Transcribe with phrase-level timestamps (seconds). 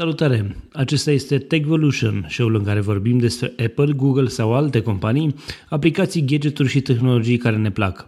[0.00, 0.56] Salutare!
[0.72, 5.34] Acesta este Techvolution, show-ul în care vorbim despre Apple, Google sau alte companii,
[5.68, 8.06] aplicații, gadgeturi și tehnologii care ne plac.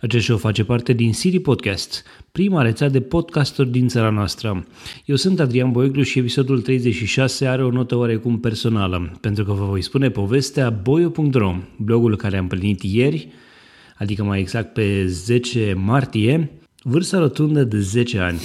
[0.00, 4.66] Acest show face parte din Siri Podcast, prima rețea de podcasturi din țara noastră.
[5.04, 9.64] Eu sunt Adrian Boiglu și episodul 36 are o notă oarecum personală, pentru că vă
[9.64, 13.28] voi spune povestea boio.ro, blogul care am împlinit ieri,
[13.98, 16.50] adică mai exact pe 10 martie,
[16.82, 18.40] vârsta rotundă de 10 ani.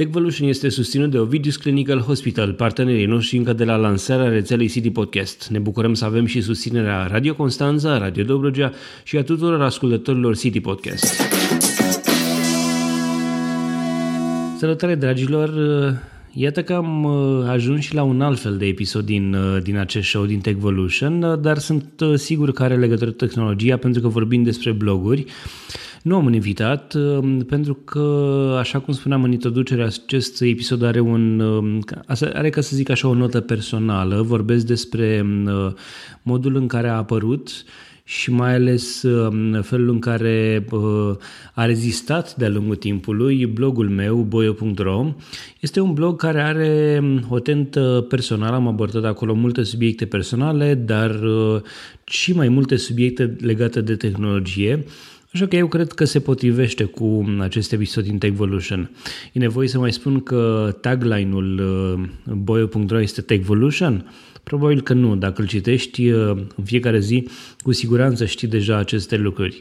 [0.00, 4.90] Techvolution este susținut de Ovidius Clinical Hospital, partenerii noștri încă de la lansarea rețelei City
[4.90, 5.48] Podcast.
[5.48, 8.72] Ne bucurăm să avem și susținerea Radio Constanța, Radio Dobrogea
[9.02, 11.20] și a tuturor ascultătorilor City Podcast.
[14.58, 15.50] Salutare, dragilor!
[16.32, 19.76] Iată că am uh, ajuns și la un alt fel de episod din, uh, din
[19.76, 24.42] acest show, din Techvolution, uh, dar sunt sigur că are legătură tehnologia pentru că vorbim
[24.42, 25.24] despre bloguri.
[26.02, 26.96] Nu am un invitat,
[27.46, 31.42] pentru că, așa cum spuneam în introducere, acest episod are un,
[32.32, 34.22] are ca să zic așa o notă personală.
[34.22, 35.26] Vorbesc despre
[36.22, 37.64] modul în care a apărut
[38.10, 41.16] și mai ales um, felul în care uh,
[41.54, 45.14] a rezistat de-a lungul timpului blogul meu, boio.ro.
[45.60, 50.74] Este un blog care are um, o tentă personală, am abordat acolo multe subiecte personale,
[50.74, 51.60] dar uh,
[52.04, 54.84] și mai multe subiecte legate de tehnologie.
[55.32, 58.90] Așa că eu cred că se potrivește cu acest episod din Techvolution.
[59.32, 64.10] E nevoie să mai spun că tagline-ul uh, boio.ro este Techvolution?
[64.42, 65.16] Probabil că nu.
[65.16, 69.60] Dacă îl citești uh, în fiecare zi, cu siguranță știi deja aceste lucruri.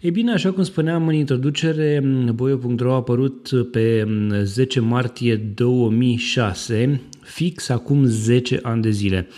[0.00, 2.02] Ei bine, așa cum spuneam în introducere,
[2.34, 4.06] Boio.ro a apărut pe
[4.42, 9.28] 10 martie 2006, fix acum 10 ani de zile.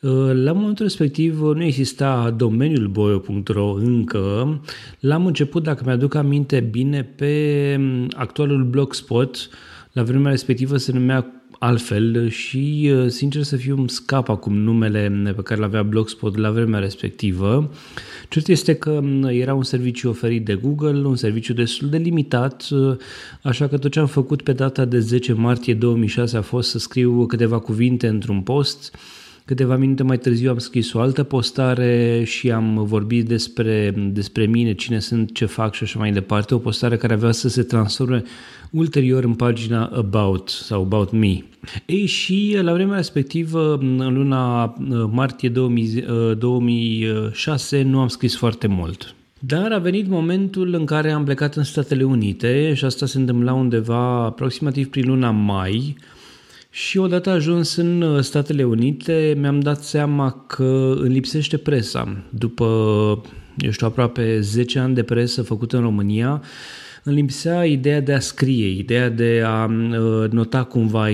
[0.00, 4.60] Uh, la momentul respectiv nu exista domeniul boio.ro încă.
[5.00, 9.48] L-am început, dacă mi-aduc aminte bine, pe actualul blogspot.
[9.92, 15.32] La vremea respectivă se numea altfel și, uh, sincer să fiu, îmi scap acum numele
[15.36, 17.70] pe care l-avea Blogspot la vremea respectivă.
[18.28, 22.96] Cert este că era un serviciu oferit de Google, un serviciu destul de limitat, uh,
[23.42, 26.78] așa că tot ce am făcut pe data de 10 martie 2006 a fost să
[26.78, 28.94] scriu câteva cuvinte într-un post,
[29.44, 34.74] Câteva minute mai târziu am scris o altă postare și am vorbit despre, despre mine,
[34.74, 36.54] cine sunt, ce fac și așa mai departe.
[36.54, 38.22] O postare care avea să se transforme
[38.70, 41.42] ulterior în pagina About sau About Me.
[41.86, 46.04] Ei, și la vremea respectivă, în luna uh, martie 2000,
[46.38, 49.14] 2006, uh, nu am scris foarte mult.
[49.38, 53.52] Dar a venit momentul în care am plecat în Statele Unite și asta se întâmpla
[53.52, 55.96] undeva aproximativ prin luna mai,
[56.70, 62.16] și odată ajuns în uh, Statele Unite, mi-am dat seama că îmi lipsește presa.
[62.28, 62.64] După,
[63.58, 66.42] eu știu, aproape 10 ani de presă făcută în România,
[67.02, 71.10] îmi lipsea ideea de a scrie, ideea de a uh, nota cumva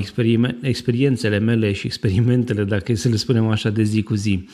[0.60, 4.48] experiențele mele și experimentele, dacă e să le spunem așa, de zi cu zi.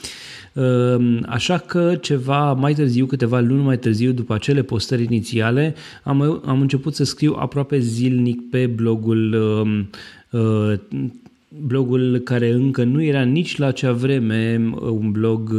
[0.53, 6.43] Uh, așa că ceva mai târziu, câteva luni mai târziu, după acele postări inițiale, am,
[6.47, 9.85] am început să scriu aproape zilnic pe blogul uh,
[11.67, 15.55] blogul care încă nu era nici la acea vreme un blog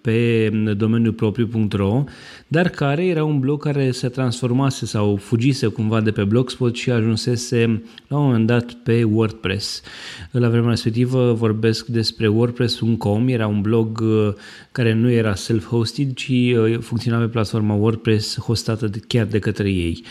[0.00, 2.04] pe domeniul propriu.ro,
[2.54, 6.90] dar care era un blog care se transformase sau fugise cumva de pe Blogspot și
[6.90, 9.82] ajunsese la un moment dat pe WordPress.
[10.30, 14.32] La vremea respectivă vorbesc despre WordPress.com, era un blog uh,
[14.72, 20.04] care nu era self-hosted, ci uh, funcționa pe platforma WordPress hostată chiar de către ei.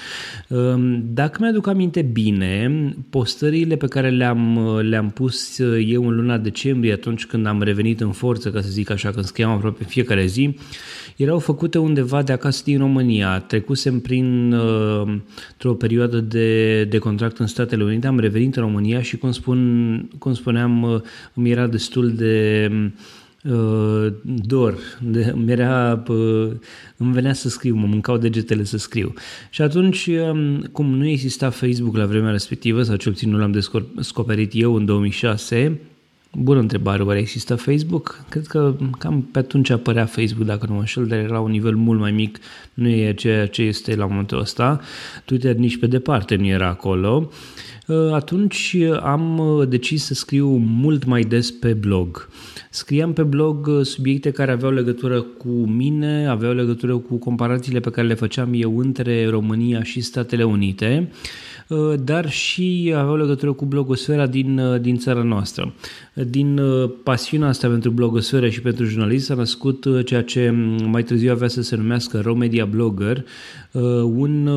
[0.48, 2.72] Um, dacă mi-aduc aminte bine,
[3.09, 8.02] postările pe care le-am, uh, le-am pus eu în luna decembrie, atunci când am revenit
[8.02, 10.56] în forță, ca să zic așa, când scriam aproape fiecare zi,
[11.16, 13.40] erau făcute undeva de acasă din România.
[13.40, 15.18] Trecusem prin uh,
[15.64, 20.10] o perioadă de, de contract în Statele Unite, am revenit în România și, cum, spun,
[20.20, 21.02] cum spuneam, uh,
[21.34, 22.70] îmi era destul de
[23.44, 26.52] uh, dor, de, îmi, era, uh,
[26.97, 29.14] îmi venea să scriu, mă mâncau degetele să scriu.
[29.50, 33.62] Și atunci, uh, cum nu exista Facebook la vremea respectivă, sau cel puțin nu l-am
[33.96, 35.79] descoperit eu în 2006,
[36.35, 38.26] Bună întrebare, oare există Facebook?
[38.30, 41.52] Cred că cam pe atunci apărea Facebook, dacă nu mă înșel, dar era la un
[41.52, 42.38] nivel mult mai mic,
[42.74, 44.80] nu e ceea ce este la momentul ăsta.
[45.26, 47.30] Twitter nici pe departe nu era acolo.
[47.88, 52.30] Uh, atunci am uh, decis să scriu mult mai des pe blog.
[52.70, 57.90] Scriam pe blog uh, subiecte care aveau legătură cu mine, aveau legătură cu comparațiile pe
[57.90, 61.09] care le făceam eu între România și Statele Unite
[62.03, 65.73] dar și aveau legătură cu blogosfera din, din țara noastră.
[66.14, 66.61] Din
[67.03, 70.53] pasiunea asta pentru blogosferă și pentru jurnalist s-a născut ceea ce
[70.85, 73.25] mai târziu avea să se numească Romedia Blogger,
[74.03, 74.49] un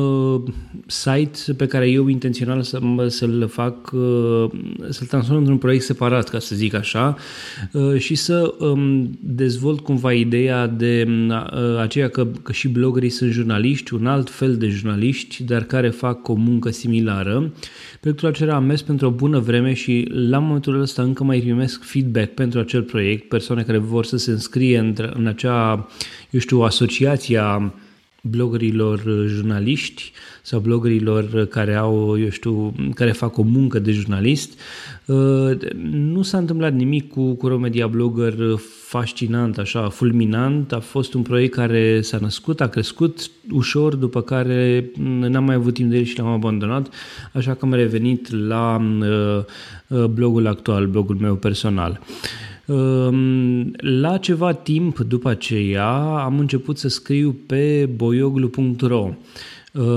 [0.85, 3.89] site pe care eu intențional să, să-l fac,
[4.89, 7.17] să-l transform într-un proiect separat, ca să zic așa,
[7.97, 11.07] și să um, dezvolt cumva ideea de
[11.79, 16.27] aceea că, că și bloggerii sunt jurnaliști, un alt fel de jurnaliști, dar care fac
[16.27, 17.06] o muncă similară.
[17.99, 21.83] Proiectul acela a mers pentru o bună vreme și la momentul ăsta încă mai primesc
[21.83, 25.87] feedback pentru acel proiect, persoane care vor să se înscrie în, în acea,
[26.29, 27.73] eu știu, asociația
[28.21, 30.11] bloggerilor jurnaliști
[30.41, 34.59] sau bloggerilor care au, eu știu, care fac o muncă de jurnalist.
[35.91, 38.33] Nu s-a întâmplat nimic cu, cu Romedia Blogger
[38.87, 40.71] fascinant, așa, fulminant.
[40.71, 45.73] A fost un proiect care s-a născut, a crescut ușor, după care n-am mai avut
[45.73, 46.93] timp de el și l-am abandonat,
[47.33, 48.81] așa că am revenit la
[49.87, 51.99] uh, blogul actual, blogul meu personal.
[51.99, 52.56] Ehm,
[53.77, 55.89] la ceva timp după aceea
[56.23, 59.13] am început să scriu pe boioglu.ro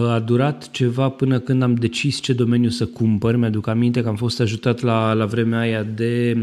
[0.08, 3.37] a durat ceva până când am decis ce domeniu să cumpăr.
[3.37, 6.37] Mi-aduc aminte că am fost ajutat la, la vremea aia de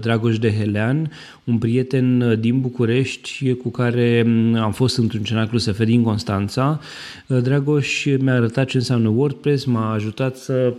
[0.00, 1.10] Dragoș de Helean,
[1.44, 4.26] un prieten din București cu care
[4.60, 6.80] am fost într-un cenaclu SF din Constanța.
[7.26, 10.74] Dragoș mi-a arătat ce înseamnă WordPress, m-a ajutat să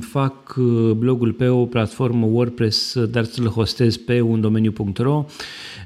[0.00, 5.26] fac uh, blogul pe o platformă WordPress, uh, dar să-l hostez pe un domeniu.ro.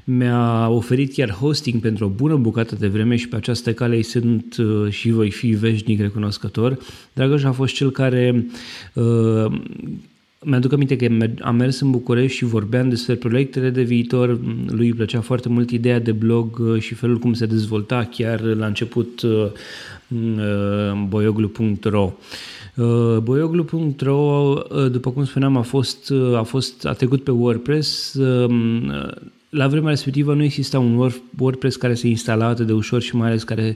[0.03, 4.03] Mi-a oferit chiar hosting pentru o bună bucată de vreme și pe această cale îi
[4.03, 6.77] sunt uh, și voi fi veșnic recunoscător.
[7.13, 8.45] Dragoș a fost cel care
[8.93, 9.45] uh,
[10.41, 11.07] mi-aduc aminte că
[11.41, 14.39] am mers în București și vorbeam despre proiectele de viitor.
[14.67, 18.65] Lui îi plăcea foarte mult ideea de blog și felul cum se dezvolta chiar la
[18.65, 19.21] început
[21.07, 22.03] boioglu.ro.
[22.03, 22.11] Uh,
[23.23, 28.13] Boioglu.ro, uh, după cum spuneam, a fost, uh, a fost a trecut pe WordPress.
[28.13, 28.91] Um,
[29.49, 33.27] la vremea respectivă nu exista un WordPress care se instala atât de ușor și mai
[33.27, 33.75] ales care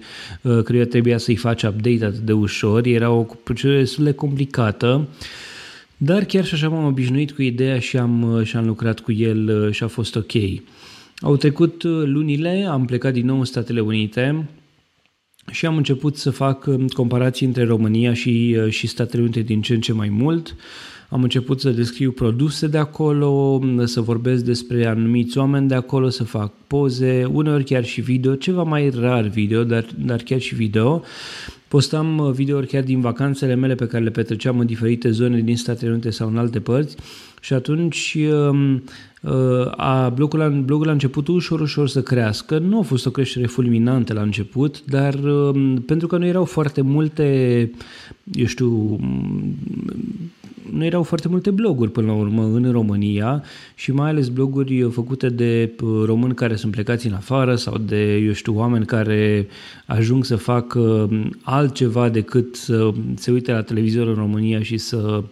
[0.63, 2.85] cred trebuia să-i faci update atât de ușor.
[2.85, 5.07] Era o procedură destul de complicată.
[5.97, 9.71] Dar chiar și așa m-am obișnuit cu ideea și am, și am lucrat cu el
[9.71, 10.31] și a fost ok.
[11.21, 14.47] Au trecut lunile, am plecat din nou în Statele Unite,
[15.51, 19.61] și am început să fac um, comparații între România și, uh, și Statele Unite din
[19.61, 20.55] ce în ce mai mult.
[21.09, 26.09] Am început să descriu produse de acolo, um, să vorbesc despre anumiți oameni de acolo,
[26.09, 30.55] să fac poze, uneori chiar și video, ceva mai rar video, dar, dar chiar și
[30.55, 31.03] video.
[31.69, 35.57] Postam uh, videouri chiar din vacanțele mele pe care le petreceam în diferite zone din
[35.57, 36.95] Statele Unite sau în alte părți
[37.41, 38.83] și atunci um,
[39.75, 42.57] a, blogul, a, blogul a început ușor, ușor să crească.
[42.57, 46.81] Nu a fost o creștere fulminantă la început, dar um, pentru că nu erau foarte
[46.81, 47.71] multe,
[48.33, 48.99] eu știu,
[50.71, 53.43] nu erau foarte multe bloguri până la urmă în România
[53.75, 58.15] și mai ales bloguri făcute de uh, români care sunt plecați în afară sau de,
[58.15, 59.47] eu știu, oameni care
[59.85, 65.23] ajung să facă um, altceva decât să se uite la televizor în România și să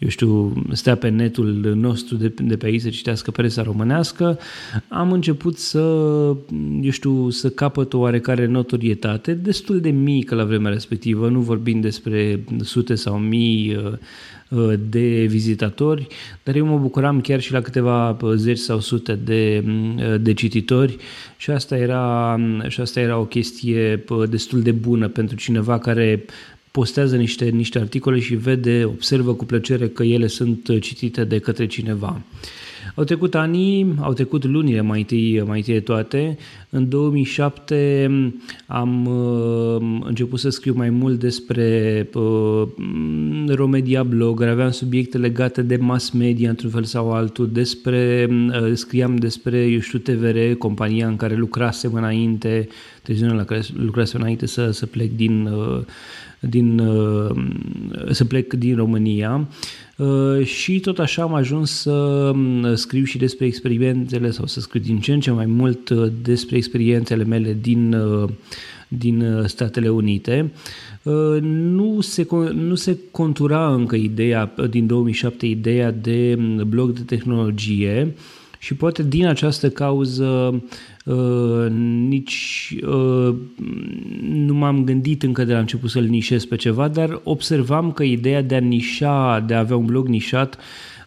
[0.00, 4.38] eu știu, stea pe netul nostru de, de pe aici să citească presa românească,
[4.88, 5.80] am început să,
[6.80, 11.82] eu știu, să capăt o oarecare notorietate, destul de mică la vremea respectivă, nu vorbind
[11.82, 13.92] despre sute sau mii uh,
[14.48, 16.06] uh, de vizitatori,
[16.42, 19.64] dar eu mă bucuram chiar și la câteva uh, zeci sau sute de,
[20.20, 20.96] de cititori
[21.36, 22.38] și asta, era,
[22.68, 26.24] și asta era o chestie destul de bună pentru cineva care
[26.70, 31.66] postează niște, niște articole și vede, observă cu plăcere că ele sunt citite de către
[31.66, 32.20] cineva.
[32.94, 36.38] Au trecut ani, au trecut lunile mai întâi, mai întâi de toate.
[36.70, 38.10] În 2007
[38.66, 42.62] am uh, început să scriu mai mult despre uh,
[43.46, 49.16] Romedia Blog, aveam subiecte legate de mass media într-un fel sau altul, despre, uh, scriam
[49.16, 52.68] despre, eu știu, TVR, compania în care lucrasem înainte,
[53.02, 55.80] televiziunea la care lucrasem înainte să, să plec din uh,
[56.40, 57.30] din, uh,
[58.10, 59.48] să plec din România
[59.96, 61.90] uh, și tot așa am ajuns să
[62.34, 66.12] um, scriu și despre experiențele sau să scriu din ce în ce mai mult uh,
[66.22, 67.96] despre experiențele mele din,
[68.88, 70.52] din Statele Unite.
[71.40, 78.14] Nu se, nu se contura încă ideea, din 2007, ideea de um, blog de tehnologie
[78.60, 80.60] și poate din această cauză
[81.04, 81.70] Uh,
[82.08, 83.34] nici uh,
[84.22, 88.42] nu m-am gândit încă de la început să-l nișez pe ceva, dar observam că ideea
[88.42, 90.58] de a nișa, de a avea un blog nișat,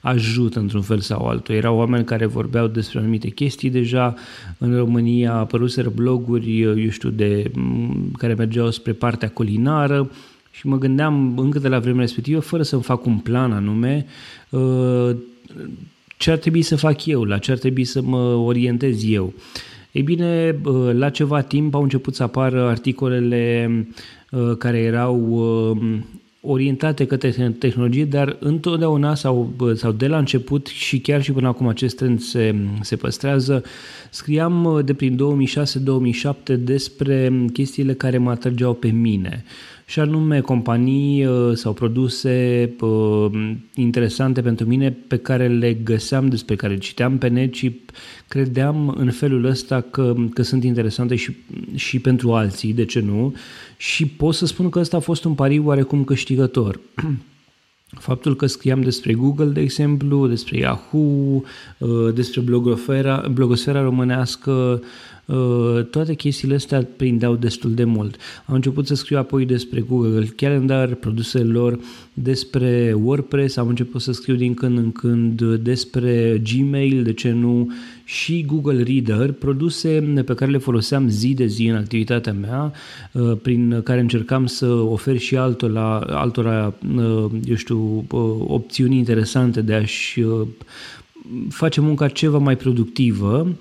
[0.01, 1.55] ajută într-un fel sau altul.
[1.55, 4.15] Erau oameni care vorbeau despre anumite chestii deja.
[4.57, 7.51] În România apăruseră bloguri, eu știu, de,
[8.17, 10.12] care mergeau spre partea culinară
[10.51, 14.05] și mă gândeam încă de la vremea respectivă, fără să-mi fac un plan anume,
[16.24, 19.34] ce ar trebui să fac eu, la ce ar trebui să mă orientez eu.
[19.92, 20.56] Ei bine,
[20.92, 23.88] la ceva timp au început să apară articolele
[24.58, 25.18] care erau
[26.42, 31.68] orientate către tehnologie, dar întotdeauna sau, sau de la început și chiar și până acum
[31.68, 33.63] acest trend se, se păstrează,
[34.10, 35.20] scriam de prin
[36.53, 39.44] 2006-2007 despre chestiile care mă atrăgeau pe mine
[39.86, 46.56] și anume companii uh, sau produse uh, interesante pentru mine pe care le găseam, despre
[46.56, 47.82] care citeam pe net și
[48.28, 51.36] credeam în felul ăsta că, că sunt interesante și,
[51.75, 53.36] și pentru alții, de ce nu?
[53.78, 56.80] Și pot să spun că ăsta a fost un pariu oarecum câștigător.
[58.00, 61.00] Faptul că scriam despre Google, de exemplu, despre Yahoo,
[61.78, 64.88] uh, despre blogosfera, blogosfera românească, Uh,
[65.89, 68.15] toate chestiile astea prindeau destul de mult.
[68.46, 71.80] Am început să scriu apoi despre Google Calendar, produsele lor,
[72.13, 77.72] despre WordPress, am început să scriu din când în când despre Gmail, de ce nu,
[78.03, 82.74] și Google Reader, produse pe care le foloseam zi de zi în activitatea mea,
[83.12, 88.06] uh, prin care încercam să ofer și altora, altora uh, eu știu,
[88.48, 90.25] opțiuni interesante de a-și
[91.50, 93.56] face munca ceva mai productivă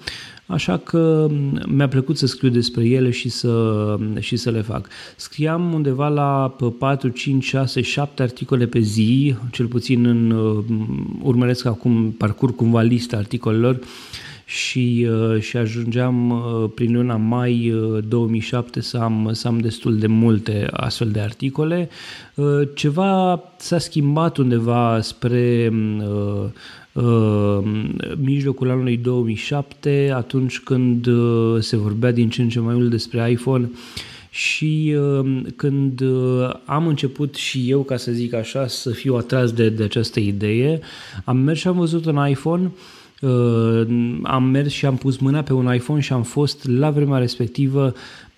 [0.52, 1.28] Așa că
[1.66, 4.88] mi-a plăcut să scriu despre ele și să, și să le fac.
[5.16, 10.30] Scriam undeva la 4, 5, 6, 7 articole pe zi, cel puțin în,
[11.22, 13.78] urmăresc acum, parcurg cumva lista articolelor
[14.44, 15.06] și,
[15.40, 16.42] și ajungeam
[16.74, 17.74] prin luna mai
[18.08, 21.88] 2007 să am, să am destul de multe astfel de articole.
[22.74, 26.44] Ceva s-a schimbat undeva spre Uh,
[28.16, 33.30] mijlocul anului 2007, atunci când uh, se vorbea din ce în ce mai mult despre
[33.30, 33.70] iPhone
[34.30, 36.02] și uh, când
[36.64, 40.80] am început și eu, ca să zic așa, să fiu atras de, de această idee,
[41.24, 42.70] am mers și am văzut un iPhone
[44.22, 47.94] am mers și am pus mâna pe un iPhone și am fost la vremea respectivă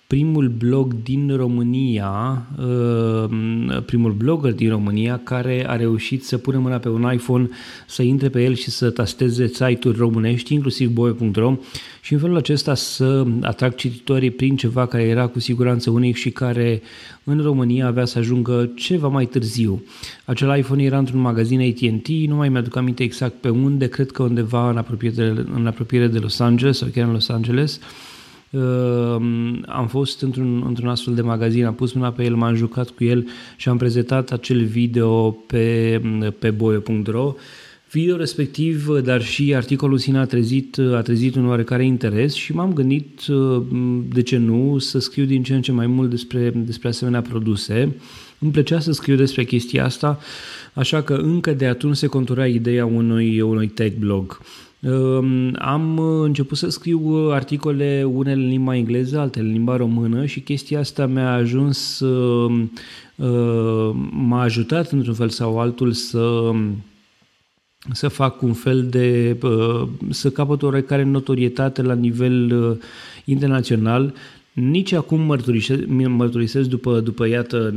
[0.07, 6.77] primul blog din România, uh, primul blogger din România care a reușit să pună mâna
[6.77, 7.49] pe un iPhone,
[7.87, 11.57] să intre pe el și să tasteze site-uri românești, inclusiv boy.ro
[12.01, 16.29] și în felul acesta să atrag cititorii prin ceva care era cu siguranță unic și
[16.29, 16.81] care
[17.23, 19.83] în România avea să ajungă ceva mai târziu.
[20.25, 24.23] Acel iPhone era într-un magazin AT&T, nu mai mi-aduc aminte exact pe unde, cred că
[24.23, 28.14] undeva în apropiere de, în apropiere de Los Angeles sau chiar în Los Angeles, Ehm,
[29.65, 33.03] am fost într-un, într-un astfel de magazin, am pus mâna pe el, m-am jucat cu
[33.03, 36.01] el și am prezentat acel video pe,
[36.39, 37.33] pe boio.ro.
[37.91, 42.73] Video respectiv, dar și articolul sine a trezit, a trezit un oarecare interes și m-am
[42.73, 43.21] gândit,
[44.09, 47.95] de ce nu, să scriu din ce în ce mai mult despre, despre asemenea produse.
[48.39, 50.19] Îmi plăcea să scriu despre chestia asta,
[50.75, 54.39] așa că încă de atunci se contura ideea unui, unui tech blog.
[54.79, 60.39] Ehm, am început să scriu articole, unele în limba engleză, altele în limba română și
[60.39, 62.71] chestia asta mi-a ajuns, ehm,
[63.15, 66.51] ehm, m-a ajutat într-un fel sau altul să
[67.91, 69.37] să fac un fel de,
[70.09, 72.79] să capăt oarecare notorietate la nivel
[73.25, 74.13] internațional.
[74.55, 77.75] Nici acum mărturisesc, mărturisesc după, după iată 9-10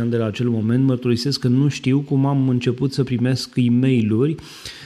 [0.00, 3.70] ani de la acel moment, mărturisesc că nu știu cum am început să primesc e
[3.70, 4.36] mail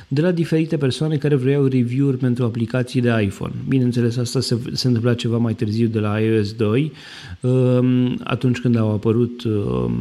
[0.09, 3.53] de la diferite persoane care vreau review-uri pentru aplicații de iPhone.
[3.69, 6.93] Bineînțeles, asta se, se întâmpla ceva mai târziu de la iOS 2,
[7.41, 9.95] um, atunci când au apărut um,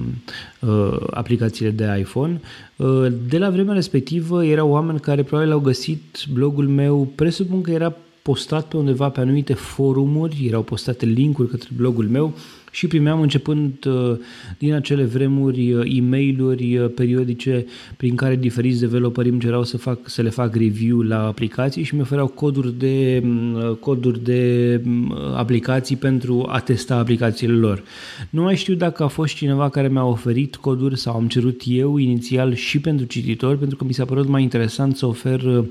[0.60, 2.42] uh, aplicațiile de iPhone.
[2.76, 7.72] Uh, de la vremea respectivă erau oameni care probabil au găsit blogul meu, presupun că
[7.72, 7.96] era
[8.30, 12.34] postat pe undeva pe anumite forumuri, erau postate linkuri către blogul meu
[12.72, 14.18] și primeam începând uh,
[14.58, 17.66] din acele vremuri uh, e mail uh, periodice
[17.98, 21.96] prin care diferiți developeri îmi cereau să, fac, să le fac review la aplicații și
[21.96, 27.84] mi ofereau coduri de, mm, coduri de mm, aplicații pentru a testa aplicațiile lor.
[28.30, 31.98] Nu mai știu dacă a fost cineva care mi-a oferit coduri sau am cerut eu
[31.98, 35.66] inițial și pentru cititori, pentru că mi s-a părut mai interesant să ofer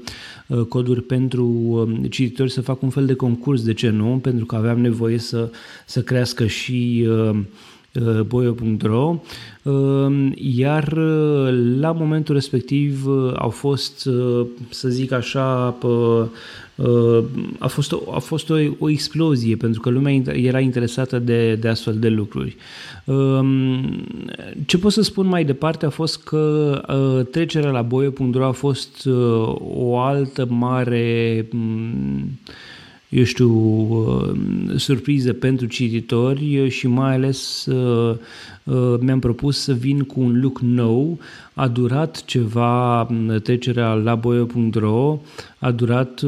[0.69, 4.19] coduri pentru um, cititori să fac un fel de concurs, de ce nu?
[4.23, 5.51] Pentru că aveam nevoie să,
[5.87, 7.37] să crească și Uh,
[7.95, 9.21] uh, boio.ro
[9.63, 10.93] uh, iar
[11.79, 14.09] la momentul respectiv au fost,
[14.71, 15.77] să zic așa,
[17.59, 21.69] a fost, o, a fost o, o explozie pentru că lumea era interesată de, de
[21.69, 22.57] astfel de lucruri.
[23.05, 24.07] Um,
[24.67, 29.09] ce pot să spun mai departe a fost că trecerea la boio.ro a fost
[29.59, 31.49] o altă mare
[33.09, 33.53] eu știu,
[34.77, 37.69] surpriză pentru cititori și mai ales
[39.01, 41.19] mi-am propus să vin cu un look nou.
[41.55, 43.09] A durat ceva
[43.43, 45.21] trecerea la boio.ro,
[45.59, 46.21] a durat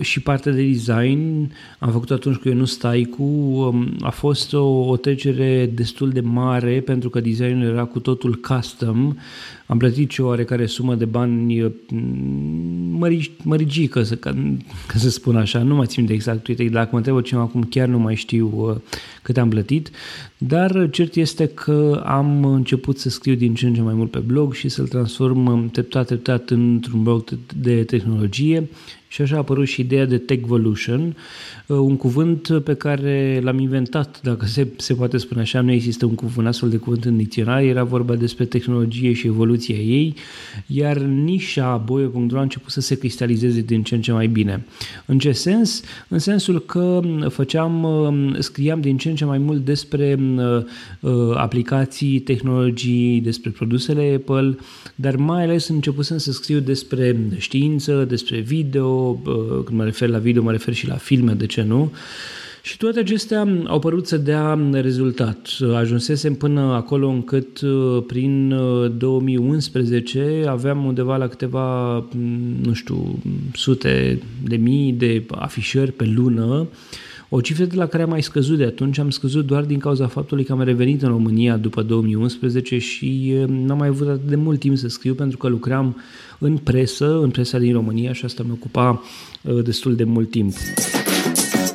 [0.00, 4.96] și partea de design am făcut atunci cu Ionus Staicu, um, a fost o, o
[4.96, 9.14] trecere destul de mare pentru că designul era cu totul custom.
[9.66, 14.34] Am plătit și o oarecare sumă de bani mm, mărigică, să, ca,
[14.86, 17.62] ca să spun așa, nu mai țin de exact, uite, dacă mă întreb cineva acum
[17.62, 18.76] chiar nu mai știu uh,
[19.22, 19.90] cât am plătit,
[20.38, 24.18] dar cert este că am început să scriu din ce în ce mai mult pe
[24.18, 27.24] blog și să-l transform um, treptat, treptat într-un blog
[27.54, 28.68] de tehnologie
[29.12, 31.16] și așa a apărut și ideea de Techvolution,
[31.66, 36.06] uh, un cuvânt pe care l-am inventat, dacă se, se poate spune așa, nu există
[36.06, 40.14] un cuvânt astfel de cuvânt în dicționar, era vorba despre tehnologie și evoluția ei,
[40.66, 44.66] iar nișa boio.ro a început să se cristalizeze din ce în ce mai bine.
[45.06, 45.82] În ce sens?
[46.08, 50.18] În sensul că făceam, uh, scriam din ce în ce mai mult despre
[51.00, 54.56] uh, aplicații, tehnologii, despre produsele Apple,
[54.94, 59.01] dar mai ales începusem să scriu despre știință, despre video,
[59.64, 61.92] când mă refer la video, mă refer și la filme, de ce nu?
[62.62, 65.48] Și toate acestea au părut să dea rezultat.
[65.74, 67.60] Ajunsesem până acolo încât
[68.06, 68.54] prin
[68.98, 71.94] 2011 aveam undeva la câteva,
[72.62, 73.18] nu știu,
[73.52, 76.68] sute de mii de afișări pe lună
[77.34, 80.06] o cifră de la care am mai scăzut de atunci, am scăzut doar din cauza
[80.06, 84.58] faptului că am revenit în România după 2011 și n-am mai avut atât de mult
[84.60, 85.96] timp să scriu pentru că lucram
[86.38, 89.02] în presă, în presa din România și asta mă ocupa
[89.62, 90.52] destul de mult timp.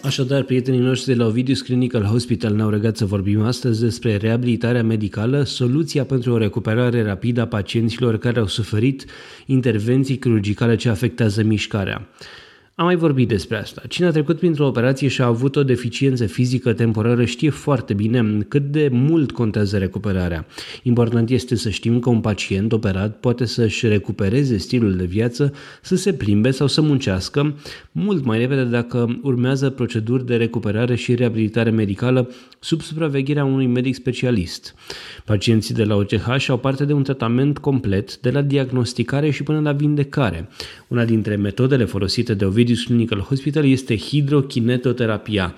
[0.03, 4.83] Așadar, prietenii noștri de la Ovidius Clinical Hospital ne-au regat să vorbim astăzi despre reabilitarea
[4.83, 9.05] medicală, soluția pentru o recuperare rapidă a pacienților care au suferit
[9.45, 12.07] intervenții chirurgicale ce afectează mișcarea.
[12.79, 13.81] Am mai vorbit despre asta.
[13.87, 18.45] Cine a trecut printr-o operație și a avut o deficiență fizică temporară știe foarte bine
[18.47, 20.45] cât de mult contează recuperarea.
[20.83, 25.95] Important este să știm că un pacient operat poate să-și recupereze stilul de viață, să
[25.95, 27.55] se plimbe sau să muncească
[27.91, 32.29] mult mai repede dacă urmează proceduri de recuperare și reabilitare medicală
[32.59, 34.75] sub supravegherea unui medic specialist.
[35.25, 39.59] Pacienții de la OCH au parte de un tratament complet, de la diagnosticare și până
[39.59, 40.49] la vindecare.
[40.87, 45.55] Una dintre metodele folosite de Ovidius Clinical Hospital este hidrokinetoterapia.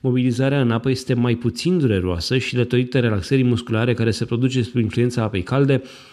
[0.00, 4.76] Mobilizarea în apă este mai puțin dureroasă și datorită relaxării musculare care se produce sub
[4.76, 6.11] influența apei calde, Uh,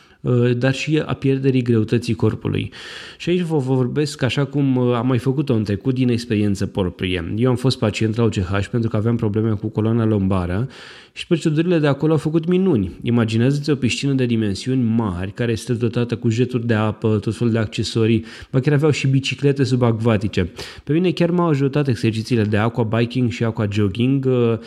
[0.57, 2.71] dar și a pierderii greutății corpului.
[3.17, 7.33] Și aici vă vorbesc așa cum uh, am mai făcut-o în trecut din experiență proprie.
[7.35, 10.67] Eu am fost pacient la OCH pentru că aveam probleme cu coloana lombară
[11.13, 12.91] și procedurile de acolo au făcut minuni.
[13.01, 17.53] Imaginează-ți o piscină de dimensiuni mari care este dotată cu jeturi de apă, tot felul
[17.53, 20.51] de accesorii, ba chiar aveau și biciclete subacvatice.
[20.83, 24.25] Pe mine chiar m-au ajutat exercițiile de aqua biking și aqua jogging.
[24.25, 24.57] Uh,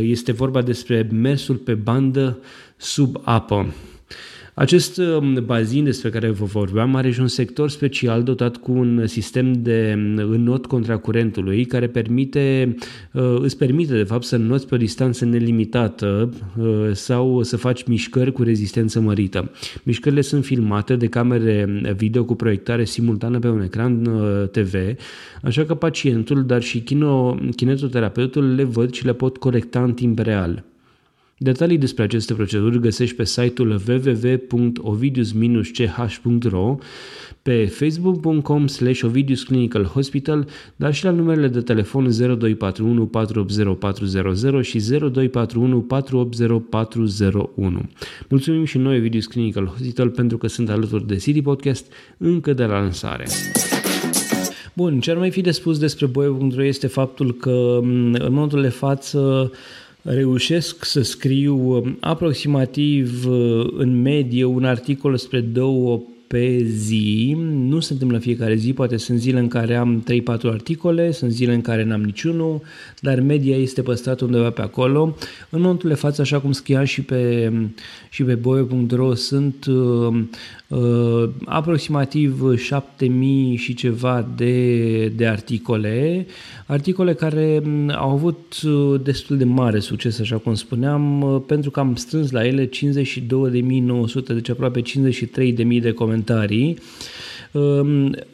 [0.00, 2.38] este vorba despre mersul pe bandă
[2.76, 3.66] sub apă.
[4.60, 9.06] Acest um, bazin despre care vă vorbeam are și un sector special dotat cu un
[9.06, 12.76] sistem de um, înot contra curentului care permite,
[13.12, 17.84] uh, îți permite de fapt să înnoți pe o distanță nelimitată uh, sau să faci
[17.84, 19.50] mișcări cu rezistență mărită.
[19.82, 24.74] Mișcările sunt filmate de camere video cu proiectare simultană pe un ecran uh, TV,
[25.42, 30.18] așa că pacientul, dar și kino, kinetoterapeutul le văd și le pot corecta în timp
[30.18, 30.64] real.
[31.42, 36.78] Detalii despre aceste proceduri găsești pe site-ul www.ovidius-ch.ro,
[37.42, 44.62] pe facebook.com slash Ovidius Clinical Hospital, dar și la numerele de telefon 0241 480 400
[44.62, 47.88] și 0241 480 401.
[48.28, 52.64] Mulțumim și noi Ovidius Clinical Hospital pentru că sunt alături de City Podcast încă de
[52.64, 53.26] la lansare.
[54.74, 58.68] Bun, ce ar mai fi de spus despre Boie.ro este faptul că în momentul de
[58.68, 59.50] față
[60.02, 67.36] reușesc să scriu um, aproximativ uh, în medie un articol spre două pe zi.
[67.50, 70.04] Nu se întâmplă fiecare zi, poate sunt zile în care am
[70.38, 72.62] 3-4 articole, sunt zile în care n-am niciunul,
[73.00, 75.16] dar media este păstrată undeva pe acolo.
[75.50, 77.52] În momentul de față, așa cum scriam și pe,
[78.10, 80.22] și pe boio.ro, sunt uh, uh,
[81.44, 86.26] aproximativ 7000 și ceva de, de articole,
[86.66, 91.70] articole care mm, au avut uh, destul de mare succes, așa cum spuneam, uh, pentru
[91.70, 92.70] că am strâns la ele 52.900,
[94.26, 96.68] deci aproape 53.000 de comentarii.
[96.68, 96.76] Um,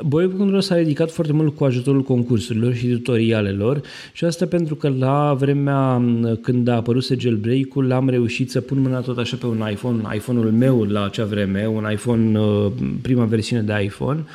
[0.05, 3.81] Boy.ro s-a ridicat foarte mult cu ajutorul concursurilor și tutorialelor
[4.13, 8.81] și asta pentru că la vremea mm, când a apărut jailbreak-ul am reușit să pun
[8.81, 13.25] mâna tot așa pe un iPhone, iPhone-ul meu la acea vreme, un iPhone, uh, prima
[13.25, 14.19] versiune de iPhone.
[14.19, 14.27] um,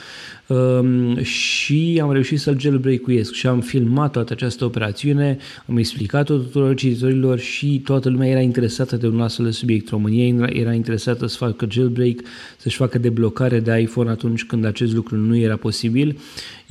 [1.22, 5.38] și am reușit să-l jailbreak-uiesc și am filmat toată această operațiune,
[5.68, 9.90] am explicat-o tuturor cititorilor și toată lumea era interesată de un astfel de subiect.
[9.90, 12.16] România era interesată să facă jailbreak,
[12.58, 16.18] să-și facă deblocare de iPhone atunci când acest lucru nu era posibil,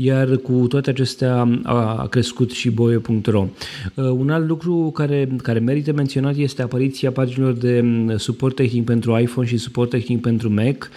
[0.03, 3.47] iar cu toate acestea a crescut și boie.ro.
[3.95, 8.85] Uh, un alt lucru care, care merită menționat este apariția paginilor de mm, suport tehnic
[8.85, 10.91] pentru iPhone și suport tehnic pentru Mac.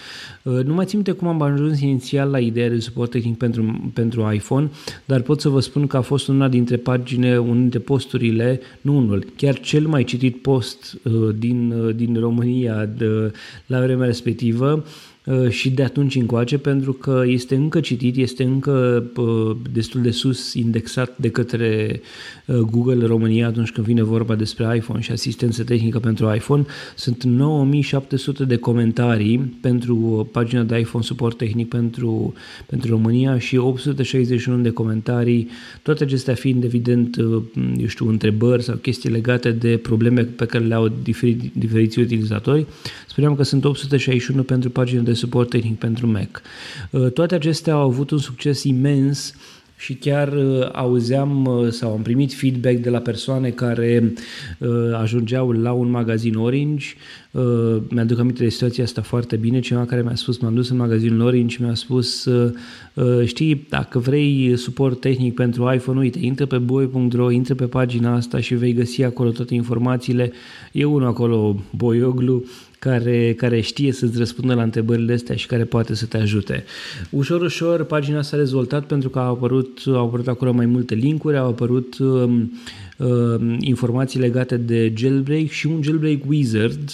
[0.44, 3.92] Uh, nu mai țin minte cum am ajuns inițial la ideea de suport tehnic pentru,
[3.94, 4.70] pentru iPhone,
[5.06, 8.98] dar pot să vă spun că a fost una dintre pagine, unul dintre posturile, nu
[8.98, 13.32] unul, chiar cel mai citit post uh, din, din România de,
[13.66, 15.12] la vremea respectivă Uh,
[15.50, 20.54] și de atunci încoace pentru că este încă citit, este încă uh, destul de sus
[20.54, 22.02] indexat de către
[22.46, 26.66] uh, Google România atunci când vine vorba despre iPhone și asistență tehnică pentru iPhone.
[26.96, 32.34] Sunt 9700 de comentarii pentru pagina de iPhone Support Tehnic pentru,
[32.66, 35.50] pentru România și 861 de comentarii,
[35.82, 37.16] toate acestea fiind evident,
[37.78, 42.66] eu știu, întrebări sau chestii legate de probleme pe care le au diferi, diferiți utilizatori.
[43.08, 46.41] Spuneam că sunt 861 pentru pagina de suport tehnic pentru Mac.
[46.91, 49.34] Uh, toate acestea au avut un succes imens
[49.78, 54.13] și chiar uh, auzeam uh, sau am primit feedback de la persoane care
[55.02, 56.86] ajungeau la un magazin Orange.
[57.89, 59.60] Mi-aduc aminte de situația asta foarte bine.
[59.60, 62.30] Cineva care mi-a spus, m-am dus în magazinul Orange și mi-a spus
[63.26, 68.39] știi, dacă vrei suport tehnic pentru iPhone, uite, intră pe boy.ro, intră pe pagina asta
[68.39, 70.32] și vei găsi acolo toate informațiile.
[70.71, 72.43] E unul acolo, Boioglu,
[72.84, 76.63] care, care știe să-ți răspundă la întrebările astea și care poate să te ajute.
[77.10, 81.38] Ușor, ușor, pagina s-a rezultat pentru că au apărut, au apărut acolo mai multe linkuri,
[81.38, 82.52] au apărut um,
[82.98, 86.89] um, informații legate de jailbreak și un jailbreak wizard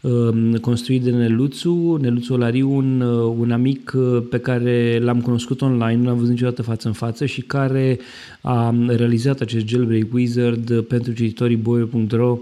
[0.00, 5.60] um, construit de Neluțu, Neluțu Olariu, un, uh, un amic uh, pe care l-am cunoscut
[5.60, 7.98] online, nu l-am văzut niciodată față în față și care
[8.40, 12.38] a realizat acest jailbreak wizard pentru cititorii boio.ro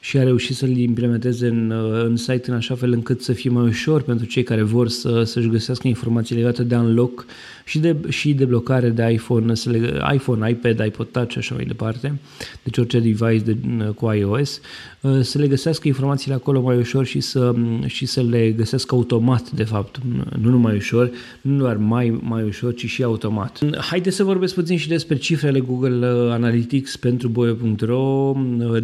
[0.00, 3.50] și a reușit să-l implementeze în, uh, în site în așa fel încât să fie
[3.50, 7.26] mai ușor pentru cei care vor să, să-și găsească informații legate de unlock
[7.64, 11.54] și de, și de blocare de iPhone, să le, iPhone, iPad, iPod Touch și așa
[11.54, 12.18] mai departe,
[12.62, 13.56] deci orice device de,
[13.94, 14.60] cu iOS,
[15.00, 17.54] uh, să le găsească informațiile acolo mai ușor și să,
[17.86, 20.00] și să le găsească automat, de fapt,
[20.40, 23.60] nu numai ușor, nu doar mai, mai ușor, ci și automat.
[23.78, 28.32] Haideți să vorbesc puțin și despre cifrele Google Analytics pentru Boio.ro.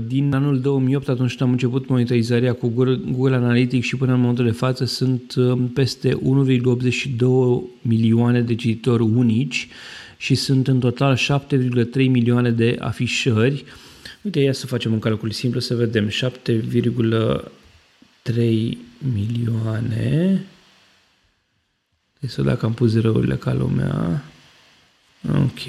[0.07, 4.45] Din anul 2008, atunci când am început monitorizarea cu Google Analytics și până în momentul
[4.45, 6.19] de față, sunt uh, peste 1,82
[7.83, 9.69] milioane de cititori unici
[10.17, 13.65] și sunt în total 7,3 milioane de afișări.
[14.23, 16.09] Uite, ia să facem un calcul simplu să vedem.
[16.09, 16.15] 7,3
[19.15, 20.45] milioane.
[22.21, 24.25] Deci să dacă am pus zerourile ca lumea.
[25.29, 25.61] Ok.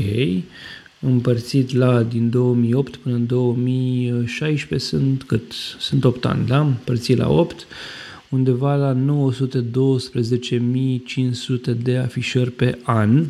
[1.07, 5.51] Împărțit la din 2008 până în 2016 sunt cât?
[5.79, 6.59] Sunt 8 ani, da?
[6.59, 7.67] Împărțit la 8
[8.29, 8.97] undeva la 912.500
[11.83, 13.25] de afișări pe an,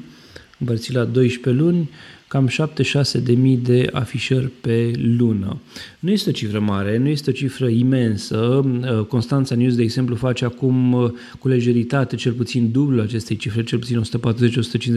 [0.60, 1.90] împărțit la 12 luni,
[2.36, 5.62] cam 76 de mii de afișări pe lună.
[6.00, 8.38] Nu este o cifră mare, nu este o cifră imensă.
[8.38, 13.64] Uh, Constanța News, de exemplu, face acum uh, cu lejeritate cel puțin dublu acestei cifre,
[13.64, 14.02] cel puțin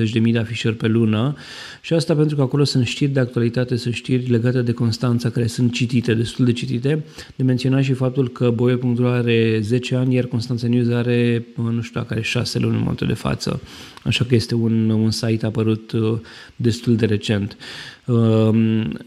[0.08, 1.34] 140-150 de mii de afișări pe lună
[1.80, 5.46] și asta pentru că acolo sunt știri de actualitate, sunt știri legate de Constanța care
[5.46, 7.04] sunt citite, destul de citite.
[7.36, 11.80] De menționat și faptul că Boie.ro are 10 ani, iar Constanța News are, uh, nu
[11.82, 13.60] știu, are 6 luni în momentul de față.
[14.04, 15.92] Așa că este un, un site apărut
[16.56, 17.26] destul de recent.
[18.06, 18.98] Um,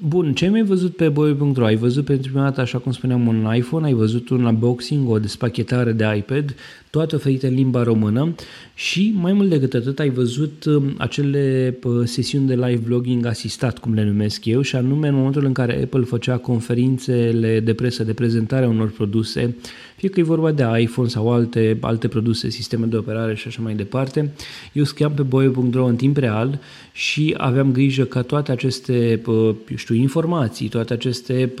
[0.00, 1.64] bun, ce mi-ai văzut pe boy.ro?
[1.64, 5.18] Ai văzut pentru prima dată, așa cum spuneam, un iPhone, ai văzut un unboxing, o
[5.18, 6.54] despachetare de iPad,
[6.90, 8.34] toate oferite în limba română?
[8.74, 13.94] Și mai mult decât atât ai văzut um, acele sesiuni de live blogging asistat, cum
[13.94, 18.12] le numesc eu, și anume în momentul în care Apple făcea conferințele de presă de
[18.12, 19.54] prezentare a unor produse,
[19.96, 23.62] fie că e vorba de iPhone sau alte, alte produse, sisteme de operare și așa
[23.62, 24.32] mai departe,
[24.72, 26.60] eu scriam pe boio.ro în timp real
[26.92, 31.52] și aveam grijă ca toate aceste, eu știu, informații, toate aceste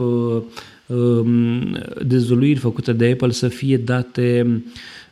[0.86, 4.62] um, dezvoluiri făcute de Apple să fie date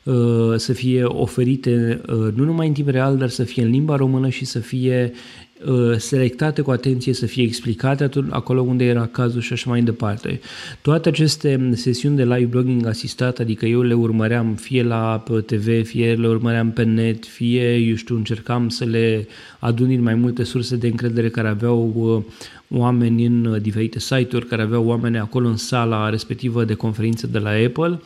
[0.05, 3.97] Uh, să fie oferite uh, nu numai în timp real, dar să fie în limba
[3.97, 5.13] română și să fie
[5.54, 5.54] Uh,
[5.97, 10.41] selectate cu atenție să fie explicate atunci, acolo unde era cazul și așa mai departe.
[10.83, 16.15] Toate aceste sesiuni de live blogging asistat, adică eu le urmăream fie la TV, fie
[16.15, 20.77] le urmăream pe net, fie, eu știu, încercam să le adun din mai multe surse
[20.77, 22.33] de încredere care aveau uh,
[22.69, 27.39] oameni în uh, diferite site-uri, care aveau oameni acolo în sala respectivă de conferință de
[27.39, 28.01] la Apple.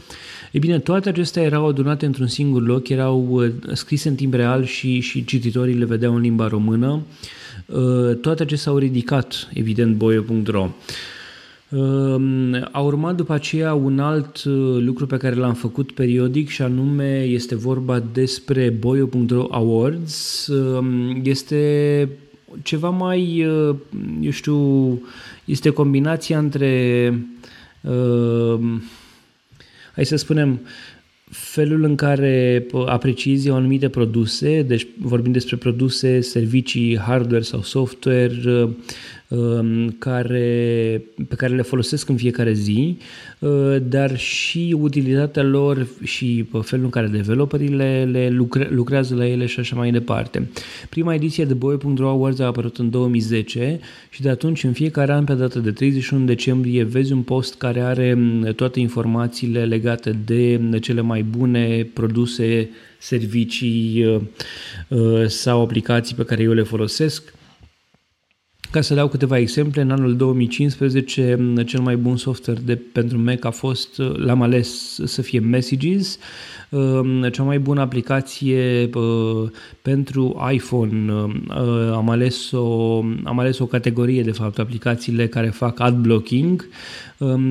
[0.53, 5.01] Ei bine, toate acestea erau adunate într-un singur loc, erau scrise în timp real și,
[5.01, 7.03] și cititorii le vedeau în limba română.
[7.66, 10.68] Uh, toate acestea s-au ridicat, evident, boio.ro.
[11.68, 16.62] Uh, a urmat după aceea un alt uh, lucru pe care l-am făcut periodic și
[16.62, 20.51] anume este vorba despre boio.ro Awards.
[21.23, 22.09] Este
[22.63, 23.39] ceva mai,
[24.21, 25.01] eu știu,
[25.45, 27.13] este combinația între,
[29.95, 30.61] hai să spunem,
[31.31, 38.77] felul în care apreciezi anumite produse, deci vorbim despre produse, servicii, hardware sau software, Um,
[39.99, 42.99] care, pe care le folosesc în fiecare zi,
[43.38, 49.27] uh, dar și utilitatea lor și felul în care developerii le, le lucre, lucrează la
[49.27, 50.51] ele și așa mai departe.
[50.88, 55.25] Prima ediție de Boy.ro Awards a apărut în 2010 și de atunci în fiecare an
[55.25, 60.61] pe data de 31 decembrie vezi un post care are um, toate informațiile legate de
[60.81, 64.21] cele mai bune produse, servicii uh,
[64.88, 67.37] uh, sau aplicații pe care eu le folosesc
[68.71, 73.45] ca să dau câteva exemple, în anul 2015 cel mai bun software de, pentru Mac
[73.45, 76.19] a fost, l-am ales să fie Messages,
[77.33, 78.91] cea mai bună aplicație
[79.83, 81.13] pentru iPhone,
[81.93, 86.69] am ales o, am ales o categorie de fapt, aplicațiile care fac ad blocking.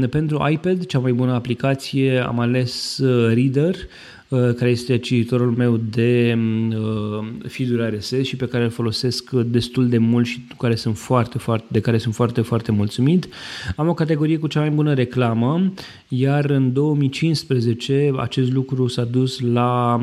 [0.09, 3.01] Pentru iPad, cea mai bună aplicație am ales
[3.33, 6.37] Reader, Uh, care este cititorul meu de
[6.69, 11.37] uh, feed RSS și pe care îl folosesc destul de mult și care sunt foarte,
[11.37, 13.27] foarte, de care sunt foarte, foarte mulțumit.
[13.75, 15.73] Am o categorie cu cea mai bună reclamă,
[16.07, 20.01] iar în 2015 acest lucru s-a dus la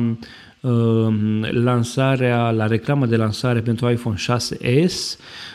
[0.59, 1.07] uh,
[1.49, 5.17] lansarea, la reclamă de lansare pentru iPhone 6s,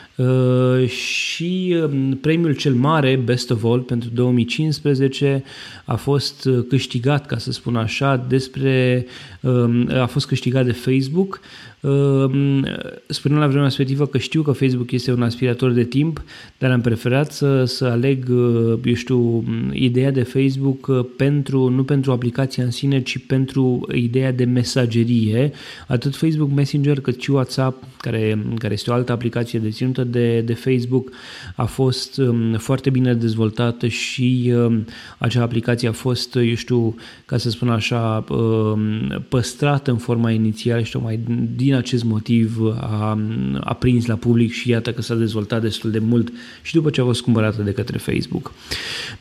[0.87, 5.43] și um, premiul cel mare, Best of All, pentru 2015
[5.85, 9.05] a fost uh, câștigat, ca să spun așa, despre,
[9.41, 11.39] um, a fost câștigat de Facebook
[11.81, 12.67] Ehm,
[13.07, 16.23] spuneam la vremea respectivă că știu că Facebook este un aspirator de timp,
[16.57, 21.83] dar am preferat să, să aleg, uh, eu știu, ideea de Facebook uh, pentru, nu
[21.83, 25.51] pentru aplicația în sine, ci pentru ideea de mesagerie.
[25.87, 30.53] Atât Facebook Messenger cât și WhatsApp, care, care este o altă aplicație deținută de, de
[30.53, 31.09] Facebook,
[31.55, 34.85] a fost um, foarte bine dezvoltată și um,
[35.17, 36.95] acea aplicație a fost, eu știu,
[37.25, 41.19] ca să spun așa, um, păstrată în forma inițială și tocmai
[41.55, 43.19] din din acest motiv a,
[43.59, 47.01] a prins la public și iată că s-a dezvoltat destul de mult și după ce
[47.01, 48.53] a fost cumpărată de către Facebook.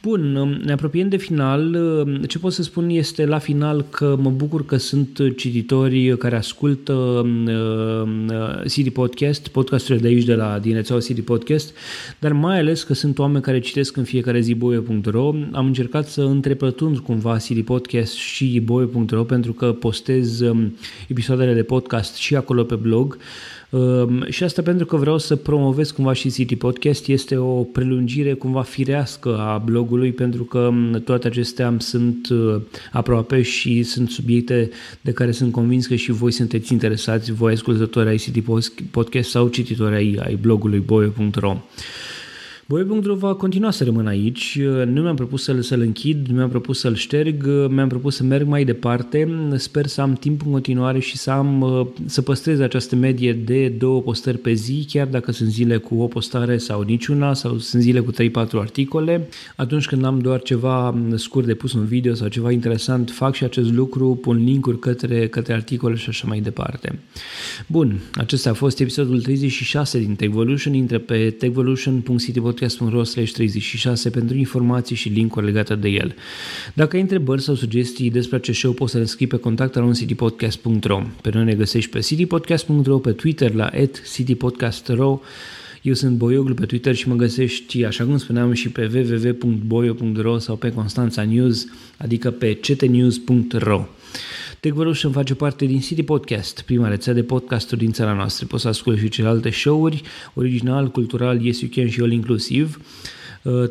[0.03, 0.21] Bun,
[0.65, 1.79] ne apropiem de final.
[2.29, 6.93] Ce pot să spun este la final că mă bucur că sunt cititori care ascultă
[6.93, 11.75] uh, City Podcast, podcasturile de aici de la din rețeaua City Podcast,
[12.19, 15.33] dar mai ales că sunt oameni care citesc în fiecare zi boie.ro.
[15.53, 20.77] Am încercat să întrepătund cumva City Podcast și boie.ro pentru că postez um,
[21.09, 23.19] episoadele de podcast și acolo pe blog.
[23.71, 27.09] Um, și asta pentru că vreau să promovez cumva și City Podcast.
[27.09, 32.61] Este o prelungire cumva firească a blogului pentru că um, toate acestea sunt uh,
[32.93, 38.09] aproape și sunt subiecte de care sunt convins că și voi sunteți interesați, voi ascultători
[38.09, 38.43] ai City
[38.91, 41.57] Podcast sau cititori ai, ai blogului boio.ro.
[42.71, 44.59] Boie.ro va continua să rămână aici.
[44.87, 48.47] Nu mi-am propus să-l, să-l închid, nu mi-am propus să-l șterg, mi-am propus să merg
[48.47, 49.29] mai departe.
[49.57, 54.01] Sper să am timp în continuare și să am să păstrez această medie de două
[54.03, 58.01] postări pe zi, chiar dacă sunt zile cu o postare sau niciuna, sau sunt zile
[58.01, 58.15] cu 3-4
[58.53, 59.29] articole.
[59.57, 63.45] Atunci când am doar ceva scurt de pus un video sau ceva interesant, fac și
[63.45, 66.99] acest lucru, pun linkuri către, către articole și așa mai departe.
[67.67, 70.75] Bun, acesta a fost episodul 36 din Techvolution.
[70.75, 71.31] Intră pe
[72.61, 76.15] techvolution.city podcast.ro 36 pentru informații și linkuri legate de el.
[76.75, 81.31] Dacă ai întrebări sau sugestii despre acest show, poți să le scrii pe contactaroundcitypodcast.ro Pe
[81.33, 83.71] noi ne găsești pe citypodcast.ro, pe Twitter la
[84.15, 85.21] citypodcast.ro
[85.83, 90.57] eu sunt Boioglu pe Twitter și mă găsești, așa cum spuneam, și pe www.boio.ro sau
[90.57, 93.87] pe Constanța News, adică pe ctnews.ro.
[94.61, 98.47] TechVolution face parte din City Podcast, prima rețea de podcasturi din țara noastră.
[98.47, 100.03] Poți să asculti și celelalte show-uri,
[100.35, 102.81] original, cultural, yes you can și all inclusiv.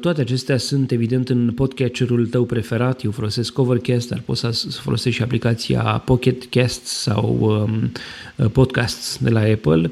[0.01, 3.03] Toate acestea sunt evident în podcatcherul tău preferat.
[3.03, 7.91] Eu folosesc Overcast, dar poți să folosești și aplicația Pocket Cast sau um,
[8.49, 9.91] Podcasts de la Apple.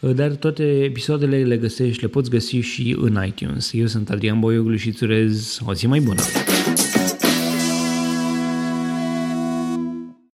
[0.00, 3.72] Dar toate episoadele le găsești, le poți găsi și în iTunes.
[3.72, 6.22] Eu sunt Adrian Boioglu și îți urez o zi mai bună!